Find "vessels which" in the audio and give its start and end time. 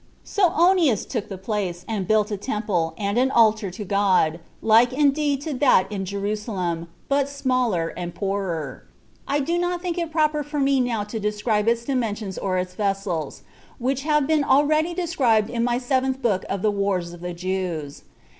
12.73-14.01